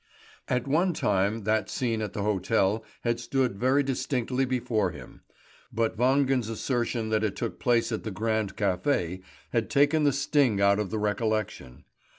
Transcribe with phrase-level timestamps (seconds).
[0.47, 5.21] At one time that scene at the hotel had stood very distinctly before him;
[5.71, 10.59] but Wangen's assertion that it took place in the Grand Café had taken the sting
[10.59, 11.83] out of the recollection.